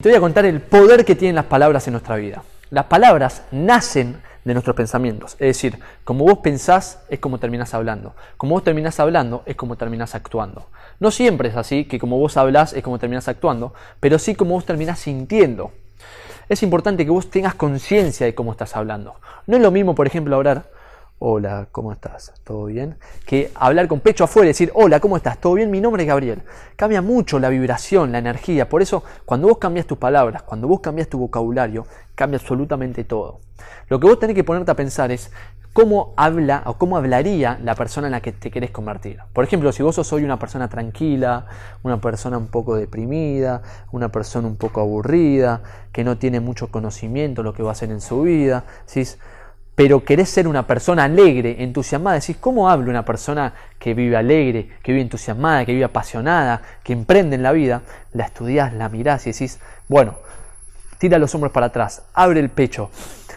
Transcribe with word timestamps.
Te 0.00 0.10
voy 0.10 0.16
a 0.16 0.20
contar 0.20 0.44
el 0.44 0.60
poder 0.60 1.04
que 1.04 1.16
tienen 1.16 1.34
las 1.34 1.46
palabras 1.46 1.88
en 1.88 1.92
nuestra 1.94 2.14
vida. 2.14 2.44
Las 2.70 2.84
palabras 2.84 3.42
nacen 3.50 4.22
de 4.44 4.52
nuestros 4.54 4.76
pensamientos. 4.76 5.32
Es 5.40 5.48
decir, 5.48 5.80
como 6.04 6.24
vos 6.24 6.38
pensás 6.38 7.00
es 7.08 7.18
como 7.18 7.38
terminás 7.38 7.74
hablando. 7.74 8.14
Como 8.36 8.54
vos 8.54 8.62
terminás 8.62 9.00
hablando 9.00 9.42
es 9.44 9.56
como 9.56 9.74
terminás 9.74 10.14
actuando. 10.14 10.68
No 11.00 11.10
siempre 11.10 11.48
es 11.48 11.56
así, 11.56 11.84
que 11.86 11.98
como 11.98 12.16
vos 12.16 12.36
hablás 12.36 12.74
es 12.74 12.84
como 12.84 13.00
terminás 13.00 13.26
actuando, 13.26 13.74
pero 13.98 14.20
sí 14.20 14.36
como 14.36 14.54
vos 14.54 14.64
terminás 14.64 15.00
sintiendo. 15.00 15.72
Es 16.48 16.62
importante 16.62 17.04
que 17.04 17.10
vos 17.10 17.28
tengas 17.28 17.56
conciencia 17.56 18.24
de 18.24 18.36
cómo 18.36 18.52
estás 18.52 18.76
hablando. 18.76 19.16
No 19.48 19.56
es 19.56 19.62
lo 19.64 19.72
mismo, 19.72 19.96
por 19.96 20.06
ejemplo, 20.06 20.36
hablar 20.36 20.70
hola, 21.20 21.66
¿cómo 21.72 21.92
estás? 21.92 22.32
¿Todo 22.44 22.66
bien? 22.66 22.96
Que 23.26 23.50
hablar 23.54 23.88
con 23.88 24.00
pecho 24.00 24.24
afuera 24.24 24.46
y 24.46 24.50
decir, 24.50 24.70
hola, 24.74 25.00
¿cómo 25.00 25.16
estás? 25.16 25.40
¿Todo 25.40 25.54
bien? 25.54 25.70
Mi 25.70 25.80
nombre 25.80 26.02
es 26.04 26.08
Gabriel. 26.08 26.42
Cambia 26.76 27.02
mucho 27.02 27.38
la 27.38 27.48
vibración, 27.48 28.12
la 28.12 28.18
energía. 28.18 28.68
Por 28.68 28.82
eso, 28.82 29.02
cuando 29.24 29.48
vos 29.48 29.58
cambias 29.58 29.86
tus 29.86 29.98
palabras, 29.98 30.42
cuando 30.42 30.68
vos 30.68 30.80
cambias 30.80 31.08
tu 31.08 31.18
vocabulario, 31.18 31.86
cambia 32.14 32.38
absolutamente 32.38 33.04
todo. 33.04 33.40
Lo 33.88 33.98
que 33.98 34.06
vos 34.06 34.18
tenés 34.18 34.36
que 34.36 34.44
ponerte 34.44 34.70
a 34.70 34.74
pensar 34.74 35.10
es 35.10 35.32
cómo 35.72 36.14
habla 36.16 36.62
o 36.66 36.74
cómo 36.74 36.96
hablaría 36.96 37.58
la 37.62 37.74
persona 37.74 38.06
en 38.06 38.12
la 38.12 38.20
que 38.20 38.32
te 38.32 38.50
querés 38.50 38.70
convertir. 38.70 39.18
Por 39.32 39.44
ejemplo, 39.44 39.72
si 39.72 39.82
vos 39.82 39.96
sos 39.96 40.12
una 40.12 40.38
persona 40.38 40.68
tranquila, 40.68 41.46
una 41.82 42.00
persona 42.00 42.38
un 42.38 42.48
poco 42.48 42.76
deprimida, 42.76 43.62
una 43.90 44.10
persona 44.10 44.46
un 44.46 44.56
poco 44.56 44.80
aburrida, 44.80 45.62
que 45.92 46.04
no 46.04 46.16
tiene 46.16 46.38
mucho 46.40 46.70
conocimiento 46.70 47.42
lo 47.42 47.52
que 47.52 47.62
va 47.62 47.70
a 47.70 47.72
hacer 47.72 47.90
en 47.90 48.00
su 48.00 48.22
vida, 48.22 48.64
¿sí? 48.86 49.04
Pero 49.78 50.04
querés 50.04 50.28
ser 50.28 50.48
una 50.48 50.66
persona 50.66 51.04
alegre, 51.04 51.62
entusiasmada, 51.62 52.18
decís, 52.18 52.36
¿cómo 52.40 52.68
habla 52.68 52.90
una 52.90 53.04
persona 53.04 53.54
que 53.78 53.94
vive 53.94 54.16
alegre, 54.16 54.70
que 54.82 54.90
vive 54.90 55.02
entusiasmada, 55.02 55.64
que 55.64 55.72
vive 55.72 55.84
apasionada, 55.84 56.60
que 56.82 56.92
emprende 56.92 57.36
en 57.36 57.44
la 57.44 57.52
vida? 57.52 57.82
La 58.12 58.24
estudiás, 58.24 58.74
la 58.74 58.88
mirás 58.88 59.28
y 59.28 59.30
decís, 59.30 59.60
bueno, 59.86 60.16
tira 60.98 61.16
los 61.20 61.32
hombros 61.32 61.52
para 61.52 61.66
atrás, 61.66 62.02
abre 62.12 62.40
el 62.40 62.48
pecho, 62.48 62.90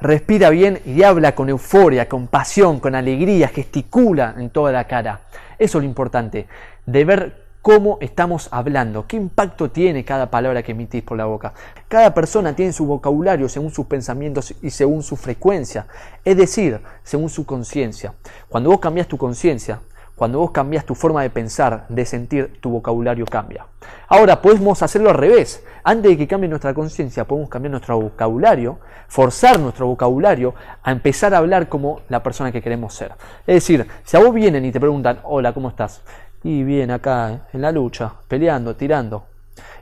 respira 0.00 0.50
bien 0.50 0.80
y 0.84 1.04
habla 1.04 1.36
con 1.36 1.50
euforia, 1.50 2.08
con 2.08 2.26
pasión, 2.26 2.80
con 2.80 2.96
alegría, 2.96 3.46
gesticula 3.46 4.34
en 4.36 4.50
toda 4.50 4.72
la 4.72 4.88
cara. 4.88 5.20
Eso 5.56 5.78
es 5.78 5.84
lo 5.84 5.88
importante, 5.88 6.48
de 6.84 7.04
ver 7.04 7.43
cómo 7.64 7.96
estamos 8.02 8.48
hablando, 8.50 9.06
qué 9.06 9.16
impacto 9.16 9.70
tiene 9.70 10.04
cada 10.04 10.30
palabra 10.30 10.62
que 10.62 10.72
emitís 10.72 11.02
por 11.02 11.16
la 11.16 11.24
boca. 11.24 11.54
Cada 11.88 12.12
persona 12.12 12.54
tiene 12.54 12.74
su 12.74 12.84
vocabulario 12.84 13.48
según 13.48 13.70
sus 13.70 13.86
pensamientos 13.86 14.54
y 14.60 14.68
según 14.68 15.02
su 15.02 15.16
frecuencia, 15.16 15.86
es 16.26 16.36
decir, 16.36 16.82
según 17.04 17.30
su 17.30 17.46
conciencia. 17.46 18.12
Cuando 18.50 18.68
vos 18.68 18.80
cambias 18.80 19.08
tu 19.08 19.16
conciencia, 19.16 19.80
cuando 20.14 20.40
vos 20.40 20.50
cambias 20.50 20.84
tu 20.84 20.94
forma 20.94 21.22
de 21.22 21.30
pensar, 21.30 21.86
de 21.88 22.04
sentir, 22.04 22.58
tu 22.60 22.68
vocabulario 22.68 23.24
cambia. 23.24 23.66
Ahora, 24.08 24.42
podemos 24.42 24.82
hacerlo 24.82 25.08
al 25.08 25.16
revés. 25.16 25.64
Antes 25.82 26.10
de 26.10 26.18
que 26.18 26.28
cambie 26.28 26.48
nuestra 26.50 26.74
conciencia, 26.74 27.24
podemos 27.24 27.48
cambiar 27.48 27.70
nuestro 27.70 27.98
vocabulario, 27.98 28.78
forzar 29.08 29.58
nuestro 29.58 29.86
vocabulario 29.86 30.54
a 30.82 30.92
empezar 30.92 31.34
a 31.34 31.38
hablar 31.38 31.68
como 31.70 32.02
la 32.10 32.22
persona 32.22 32.52
que 32.52 32.62
queremos 32.62 32.94
ser. 32.94 33.12
Es 33.46 33.54
decir, 33.54 33.88
si 34.04 34.16
a 34.16 34.20
vos 34.20 34.34
vienen 34.34 34.64
y 34.66 34.70
te 34.70 34.80
preguntan, 34.80 35.18
hola, 35.24 35.52
¿cómo 35.52 35.70
estás? 35.70 36.02
Y 36.44 36.62
bien 36.62 36.90
acá 36.90 37.48
en 37.52 37.62
la 37.62 37.72
lucha, 37.72 38.12
peleando, 38.28 38.76
tirando. 38.76 39.24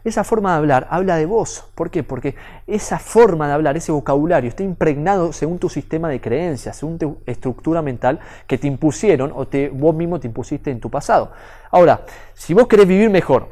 Esa 0.05 0.25
forma 0.25 0.53
de 0.53 0.59
hablar 0.59 0.87
habla 0.91 1.17
de 1.17 1.27
vos. 1.27 1.65
¿Por 1.75 1.91
qué? 1.91 2.03
Porque 2.03 2.37
esa 2.67 2.99
forma 2.99 3.49
de 3.49 3.55
hablar, 3.55 3.77
ese 3.77 3.93
vocabulario, 3.93 4.49
está 4.49 4.63
impregnado 4.63 5.33
según 5.33 5.59
tu 5.59 5.69
sistema 5.69 6.09
de 6.09 6.21
creencias, 6.21 6.77
según 6.77 6.99
tu 6.99 7.19
estructura 7.27 7.83
mental 7.83 8.21
que 8.47 8.59
te 8.59 8.69
impusieron 8.69 9.33
o 9.35 9.47
te, 9.47 9.69
vos 9.69 9.95
mismo 9.95 10.21
te 10.21 10.29
impusiste 10.29 10.71
en 10.71 10.81
tu 10.81 10.89
pasado. 10.89 11.33
Ahora, 11.71 12.05
si 12.35 12.55
vos 12.55 12.69
querés 12.69 12.87
vivir 12.87 13.11
mejor 13.11 13.49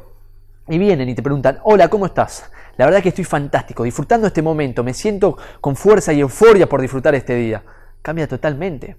y 0.67 0.77
vienen 0.77 1.09
y 1.09 1.15
te 1.15 1.21
preguntan, 1.21 1.59
hola, 1.63 1.89
¿cómo 1.89 2.05
estás? 2.05 2.49
La 2.77 2.85
verdad 2.85 3.01
que 3.01 3.09
estoy 3.09 3.25
fantástico, 3.25 3.83
disfrutando 3.83 4.27
este 4.27 4.41
momento, 4.41 4.83
me 4.83 4.93
siento 4.93 5.37
con 5.59 5.75
fuerza 5.75 6.13
y 6.13 6.21
euforia 6.21 6.67
por 6.67 6.81
disfrutar 6.81 7.13
este 7.15 7.35
día. 7.35 7.61
Cambia 8.01 8.27
totalmente. 8.27 8.95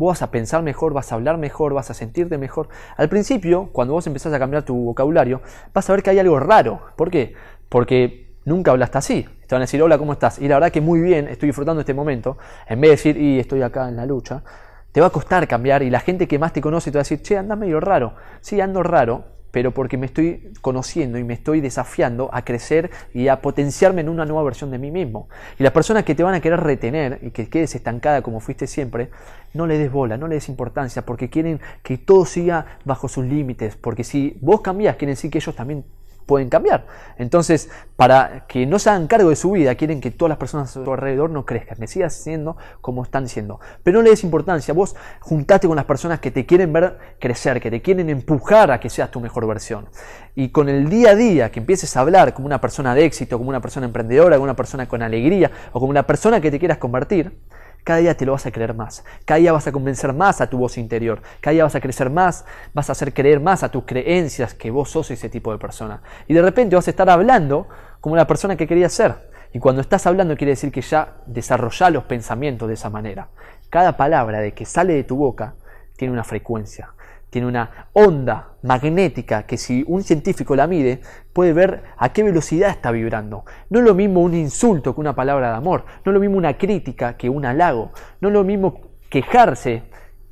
Vos 0.00 0.12
vas 0.12 0.22
a 0.22 0.30
pensar 0.30 0.62
mejor, 0.62 0.94
vas 0.94 1.12
a 1.12 1.16
hablar 1.16 1.36
mejor, 1.36 1.74
vas 1.74 1.90
a 1.90 1.94
sentirte 1.94 2.38
mejor. 2.38 2.70
Al 2.96 3.10
principio, 3.10 3.68
cuando 3.70 3.92
vos 3.92 4.06
empezás 4.06 4.32
a 4.32 4.38
cambiar 4.38 4.62
tu 4.62 4.74
vocabulario, 4.74 5.42
vas 5.74 5.90
a 5.90 5.92
ver 5.92 6.02
que 6.02 6.08
hay 6.08 6.18
algo 6.18 6.40
raro. 6.40 6.80
¿Por 6.96 7.10
qué? 7.10 7.34
Porque 7.68 8.32
nunca 8.46 8.70
hablaste 8.70 8.96
así. 8.96 9.28
Te 9.46 9.54
van 9.54 9.60
a 9.60 9.64
decir, 9.64 9.82
hola, 9.82 9.98
¿cómo 9.98 10.14
estás? 10.14 10.38
Y 10.38 10.48
la 10.48 10.54
verdad 10.54 10.72
que 10.72 10.80
muy 10.80 11.02
bien, 11.02 11.28
estoy 11.28 11.48
disfrutando 11.48 11.80
este 11.80 11.92
momento. 11.92 12.38
En 12.66 12.80
vez 12.80 12.88
de 12.88 12.96
decir, 12.96 13.16
y 13.18 13.40
estoy 13.40 13.60
acá 13.60 13.90
en 13.90 13.96
la 13.96 14.06
lucha, 14.06 14.42
te 14.90 15.02
va 15.02 15.08
a 15.08 15.10
costar 15.10 15.46
cambiar 15.46 15.82
y 15.82 15.90
la 15.90 16.00
gente 16.00 16.26
que 16.26 16.38
más 16.38 16.54
te 16.54 16.62
conoce 16.62 16.90
te 16.90 16.96
va 16.96 17.00
a 17.00 17.04
decir, 17.04 17.20
che, 17.20 17.36
anda 17.36 17.54
medio 17.54 17.78
raro. 17.78 18.14
Sí, 18.40 18.58
ando 18.58 18.82
raro, 18.82 19.24
pero 19.50 19.72
porque 19.72 19.96
me 19.96 20.06
estoy 20.06 20.52
conociendo 20.60 21.18
y 21.18 21.24
me 21.24 21.34
estoy 21.34 21.60
desafiando 21.60 22.30
a 22.32 22.44
crecer 22.44 22.90
y 23.14 23.28
a 23.28 23.40
potenciarme 23.40 24.00
en 24.00 24.08
una 24.08 24.24
nueva 24.24 24.42
versión 24.42 24.70
de 24.70 24.78
mí 24.78 24.90
mismo. 24.90 25.28
Y 25.58 25.62
las 25.62 25.72
personas 25.72 26.04
que 26.04 26.14
te 26.14 26.22
van 26.22 26.34
a 26.34 26.40
querer 26.40 26.60
retener 26.60 27.18
y 27.22 27.30
que 27.30 27.48
quedes 27.48 27.74
estancada 27.74 28.22
como 28.22 28.40
fuiste 28.40 28.66
siempre, 28.66 29.10
no 29.54 29.66
le 29.66 29.78
des 29.78 29.90
bola, 29.90 30.16
no 30.16 30.28
le 30.28 30.36
des 30.36 30.48
importancia, 30.48 31.02
porque 31.02 31.30
quieren 31.30 31.60
que 31.82 31.98
todo 31.98 32.24
siga 32.24 32.78
bajo 32.84 33.08
sus 33.08 33.24
límites, 33.24 33.76
porque 33.76 34.04
si 34.04 34.38
vos 34.40 34.60
cambias, 34.60 34.96
quieren 34.96 35.14
decir 35.14 35.30
que 35.30 35.38
ellos 35.38 35.54
también 35.54 35.84
pueden 36.30 36.48
cambiar. 36.48 36.86
Entonces, 37.18 37.70
para 37.96 38.46
que 38.46 38.64
no 38.64 38.78
se 38.78 38.88
hagan 38.88 39.08
cargo 39.08 39.30
de 39.30 39.34
su 39.34 39.50
vida, 39.50 39.74
quieren 39.74 40.00
que 40.00 40.12
todas 40.12 40.28
las 40.28 40.38
personas 40.38 40.70
a 40.70 40.84
su 40.84 40.92
alrededor 40.92 41.28
no 41.28 41.44
crezcan, 41.44 41.76
que 41.76 41.88
sigas 41.88 42.14
siendo 42.14 42.56
como 42.80 43.02
están 43.02 43.26
siendo. 43.26 43.58
Pero 43.82 43.98
no 43.98 44.04
le 44.04 44.10
des 44.10 44.22
importancia, 44.22 44.72
vos 44.72 44.94
juntate 45.18 45.66
con 45.66 45.74
las 45.74 45.86
personas 45.86 46.20
que 46.20 46.30
te 46.30 46.46
quieren 46.46 46.72
ver 46.72 46.96
crecer, 47.18 47.60
que 47.60 47.68
te 47.68 47.82
quieren 47.82 48.08
empujar 48.10 48.70
a 48.70 48.78
que 48.78 48.88
seas 48.88 49.10
tu 49.10 49.18
mejor 49.18 49.44
versión. 49.48 49.88
Y 50.36 50.50
con 50.50 50.68
el 50.68 50.88
día 50.88 51.10
a 51.10 51.14
día, 51.16 51.50
que 51.50 51.58
empieces 51.58 51.96
a 51.96 52.00
hablar 52.02 52.32
como 52.32 52.46
una 52.46 52.60
persona 52.60 52.94
de 52.94 53.04
éxito, 53.04 53.36
como 53.36 53.50
una 53.50 53.60
persona 53.60 53.86
emprendedora, 53.86 54.36
como 54.36 54.44
una 54.44 54.54
persona 54.54 54.86
con 54.86 55.02
alegría, 55.02 55.50
o 55.72 55.80
como 55.80 55.90
una 55.90 56.06
persona 56.06 56.40
que 56.40 56.52
te 56.52 56.60
quieras 56.60 56.78
convertir, 56.78 57.36
cada 57.84 58.00
día 58.00 58.16
te 58.16 58.26
lo 58.26 58.32
vas 58.32 58.46
a 58.46 58.50
creer 58.50 58.74
más, 58.74 59.04
cada 59.24 59.38
día 59.38 59.52
vas 59.52 59.66
a 59.66 59.72
convencer 59.72 60.12
más 60.12 60.40
a 60.40 60.48
tu 60.48 60.58
voz 60.58 60.78
interior, 60.78 61.22
cada 61.40 61.52
día 61.52 61.64
vas 61.64 61.74
a 61.74 61.80
crecer 61.80 62.10
más, 62.10 62.44
vas 62.74 62.88
a 62.88 62.92
hacer 62.92 63.12
creer 63.14 63.40
más 63.40 63.62
a 63.62 63.70
tus 63.70 63.84
creencias 63.84 64.54
que 64.54 64.70
vos 64.70 64.90
sos 64.90 65.10
ese 65.10 65.28
tipo 65.28 65.52
de 65.52 65.58
persona. 65.58 66.02
Y 66.28 66.34
de 66.34 66.42
repente 66.42 66.76
vas 66.76 66.86
a 66.86 66.90
estar 66.90 67.08
hablando 67.08 67.68
como 68.00 68.16
la 68.16 68.26
persona 68.26 68.56
que 68.56 68.66
querías 68.66 68.92
ser. 68.92 69.30
Y 69.52 69.58
cuando 69.58 69.80
estás 69.80 70.06
hablando 70.06 70.36
quiere 70.36 70.52
decir 70.52 70.70
que 70.70 70.80
ya 70.80 71.16
desarrollás 71.26 71.92
los 71.92 72.04
pensamientos 72.04 72.68
de 72.68 72.74
esa 72.74 72.90
manera. 72.90 73.28
Cada 73.68 73.96
palabra 73.96 74.40
de 74.40 74.52
que 74.52 74.64
sale 74.64 74.94
de 74.94 75.04
tu 75.04 75.16
boca 75.16 75.54
tiene 75.96 76.12
una 76.12 76.24
frecuencia 76.24 76.94
tiene 77.30 77.46
una 77.46 77.88
onda 77.92 78.54
magnética 78.62 79.44
que 79.44 79.56
si 79.56 79.84
un 79.86 80.02
científico 80.02 80.54
la 80.54 80.66
mide 80.66 81.00
puede 81.32 81.52
ver 81.52 81.84
a 81.96 82.12
qué 82.12 82.22
velocidad 82.22 82.70
está 82.70 82.90
vibrando. 82.90 83.44
No 83.70 83.78
es 83.78 83.84
lo 83.84 83.94
mismo 83.94 84.20
un 84.20 84.34
insulto 84.34 84.94
que 84.94 85.00
una 85.00 85.14
palabra 85.14 85.50
de 85.50 85.56
amor, 85.56 85.84
no 86.04 86.12
es 86.12 86.14
lo 86.14 86.20
mismo 86.20 86.36
una 86.36 86.58
crítica 86.58 87.16
que 87.16 87.30
un 87.30 87.46
halago, 87.46 87.92
no 88.20 88.28
es 88.28 88.34
lo 88.34 88.44
mismo 88.44 88.80
quejarse 89.08 89.84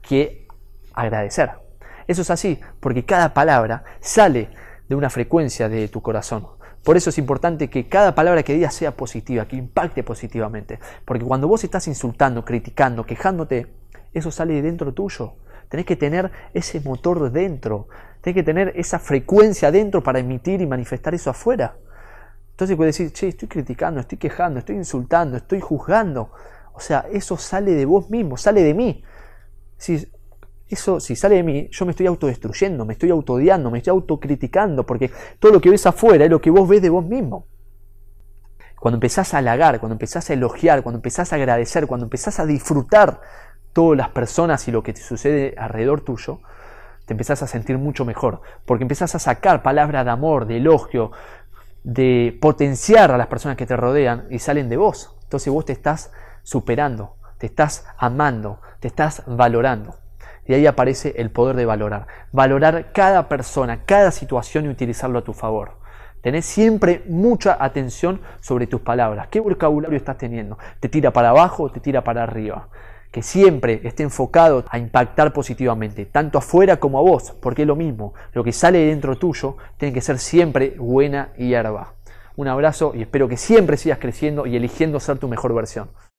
que 0.03 0.47
agradecer. 0.93 1.53
Eso 2.07 2.23
es 2.23 2.31
así, 2.31 2.59
porque 2.81 3.05
cada 3.05 3.33
palabra 3.33 3.85
sale 4.01 4.51
de 4.89 4.95
una 4.95 5.11
frecuencia 5.11 5.69
de 5.69 5.89
tu 5.89 6.03
corazón. 6.03 6.47
Por 6.83 6.97
eso 6.97 7.11
es 7.11 7.19
importante 7.19 7.69
que 7.69 7.89
cada 7.89 8.15
palabra 8.15 8.43
que 8.43 8.55
digas 8.55 8.75
sea 8.75 8.93
positiva, 8.97 9.47
que 9.47 9.57
impacte 9.57 10.03
positivamente. 10.03 10.79
Porque 11.05 11.25
cuando 11.25 11.47
vos 11.47 11.63
estás 11.65 11.87
insultando, 11.87 12.45
criticando, 12.45 13.05
quejándote, 13.05 13.67
eso 14.15 14.31
sale 14.31 14.55
de 14.55 14.63
dentro 14.63 14.95
tuyo. 14.95 15.35
Tenés 15.69 15.87
que 15.87 15.97
tener 15.97 16.31
ese 16.55 16.81
motor 16.81 17.31
dentro, 17.31 17.89
tenés 18.21 18.37
que 18.37 18.43
tener 18.43 18.73
esa 18.77 18.99
frecuencia 18.99 19.71
dentro 19.71 20.03
para 20.03 20.19
emitir 20.19 20.61
y 20.61 20.67
manifestar 20.67 21.15
eso 21.15 21.31
afuera. 21.31 21.77
Entonces 22.51 22.77
puedes 22.77 22.99
decir, 22.99 23.13
che, 23.13 23.29
estoy 23.29 23.49
criticando, 23.49 24.01
estoy 24.01 24.19
quejando, 24.19 24.59
estoy 24.59 24.77
insultando, 24.77 25.37
estoy 25.37 25.61
juzgando. 25.61 26.33
O 26.73 26.81
sea, 26.81 27.07
eso 27.13 27.37
sale 27.37 27.75
de 27.75 27.85
vos 27.85 28.11
mismo, 28.11 28.37
sale 28.37 28.63
de 28.63 28.75
mí. 28.75 29.03
Si, 29.77 30.09
eso, 30.69 31.01
si 31.01 31.17
sale 31.17 31.37
de 31.37 31.43
mí, 31.43 31.69
yo 31.71 31.87
me 31.87 31.93
estoy 31.93 32.07
autodestruyendo, 32.07 32.85
me 32.85 32.95
estoy 32.95 33.11
autodiando, 33.11 33.71
me 33.71 33.79
estoy 33.79 33.93
autocriticando, 33.93 34.85
porque 34.85 35.11
todo 35.39 35.53
lo 35.53 35.61
que 35.61 35.71
ves 35.71 35.87
afuera 35.87 36.25
es 36.25 36.31
lo 36.31 36.41
que 36.41 36.51
vos 36.51 36.69
ves 36.69 36.83
de 36.83 36.91
vos 36.91 37.05
mismo. 37.05 37.47
Cuando 38.79 38.97
empezás 38.97 39.35
a 39.35 39.39
halagar, 39.39 39.81
cuando 39.81 39.95
empezás 39.95 40.31
a 40.31 40.33
elogiar, 40.33 40.83
cuando 40.83 40.99
empezás 40.99 41.33
a 41.33 41.37
agradecer, 41.37 41.87
cuando 41.87 42.07
empezás 42.07 42.39
a 42.39 42.47
disfrutar 42.47 43.21
todas 43.79 43.97
las 43.97 44.09
personas 44.09 44.67
y 44.67 44.73
lo 44.73 44.83
que 44.83 44.93
te 44.93 45.01
sucede 45.01 45.55
alrededor 45.57 46.01
tuyo, 46.01 46.41
te 47.07 47.15
empezás 47.15 47.45
a 47.45 47.47
sentir 47.47 47.79
mucho 47.79 48.05
mejor, 48.05 48.41
porque 48.67 48.83
empezás 48.83 49.15
a 49.15 49.21
sacar 49.21 49.63
palabras 49.63 50.05
de 50.05 50.11
amor, 50.11 50.47
de 50.47 50.57
elogio, 50.57 51.13
de 51.85 52.37
potenciar 52.43 53.13
a 53.13 53.17
las 53.17 53.29
personas 53.29 53.57
que 53.57 53.67
te 53.67 53.77
rodean 53.77 54.27
y 54.31 54.41
salen 54.41 54.69
de 54.69 54.77
vos. 54.77 55.17
Entonces 55.23 55.53
vos 55.53 55.65
te 55.65 55.75
estás 55.75 56.11
superando, 56.43 57.15
te 57.39 57.47
estás 57.47 57.87
amando, 57.99 58.61
te 58.81 58.89
estás 58.89 59.23
valorando. 59.29 59.95
Y 60.45 60.55
ahí 60.55 60.67
aparece 60.67 61.15
el 61.17 61.31
poder 61.31 61.55
de 61.55 61.65
valorar. 61.65 62.09
Valorar 62.33 62.91
cada 62.93 63.29
persona, 63.29 63.85
cada 63.85 64.11
situación 64.11 64.65
y 64.65 64.71
utilizarlo 64.71 65.21
a 65.21 65.23
tu 65.23 65.35
favor. 65.35 65.79
Tenés 66.21 66.47
siempre 66.47 67.05
mucha 67.07 67.57
atención 67.61 68.23
sobre 68.41 68.67
tus 68.67 68.81
palabras. 68.81 69.29
¿Qué 69.29 69.39
vocabulario 69.39 69.97
estás 69.97 70.19
teniendo? 70.19 70.59
¿Te 70.81 70.89
tira 70.89 71.13
para 71.13 71.29
abajo 71.29 71.63
o 71.63 71.71
te 71.71 71.79
tira 71.79 72.03
para 72.03 72.25
arriba? 72.25 72.71
Que 73.11 73.23
siempre 73.23 73.81
esté 73.85 74.03
enfocado 74.03 74.65
a 74.69 74.79
impactar 74.79 75.33
positivamente, 75.33 76.07
tanto 76.07 76.39
afuera 76.39 76.79
como 76.79 76.99
a 76.99 77.03
vos, 77.03 77.33
porque 77.41 77.63
es 77.63 77.69
lo 77.69 77.77
mismo, 77.77 78.15
lo 78.33 78.45
que 78.45 78.53
sale 78.53 78.87
dentro 78.87 79.17
tuyo 79.17 79.57
tiene 79.77 79.95
que 79.95 80.01
ser 80.01 80.19
siempre 80.19 80.75
buena 80.79 81.33
hierba. 81.37 81.95
Un 82.37 82.49
abrazo 82.49 82.93
y 82.95 83.03
espero 83.03 83.29
que 83.29 83.37
siempre 83.37 83.77
sigas 83.77 83.99
creciendo 83.99 84.47
y 84.47 84.57
eligiendo 84.57 85.01
ser 85.01 85.19
tu 85.19 85.29
mejor 85.29 85.55
versión. 85.55 85.91